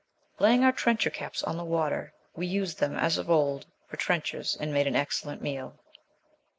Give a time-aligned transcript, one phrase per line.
[0.39, 4.57] Laying our trencher caps on the water, we used them, as of old, for trenchers,
[4.59, 5.77] and made an excellent meal.